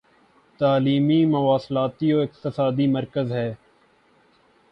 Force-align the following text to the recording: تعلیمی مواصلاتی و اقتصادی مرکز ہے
تعلیمی 0.59 1.25
مواصلاتی 1.25 2.13
و 2.13 2.19
اقتصادی 2.19 2.87
مرکز 2.87 3.31
ہے 3.31 3.53